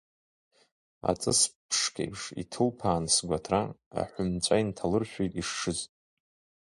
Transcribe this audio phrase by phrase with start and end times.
[1.09, 3.61] Аҵыс ԥшқеиԥш иҭылԥаан сгәы аҭра,
[3.99, 5.79] аҳәынҵәа инҭалыршәит ишшыз…